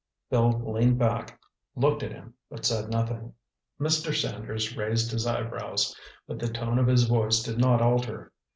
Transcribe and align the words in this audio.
Bill 0.31 0.49
leaned 0.73 0.97
back, 0.97 1.39
looking 1.75 2.09
at 2.09 2.15
him, 2.15 2.33
but 2.49 2.65
said 2.65 2.89
nothing. 2.89 3.35
Mr. 3.79 4.19
Sanders 4.19 4.75
raised 4.75 5.11
his 5.11 5.27
eyebrows, 5.27 5.95
but 6.25 6.39
the 6.39 6.51
tone 6.51 6.79
of 6.79 6.87
his 6.87 7.03
voice 7.03 7.43
did 7.43 7.59
not 7.59 7.83
alter. 7.83 8.33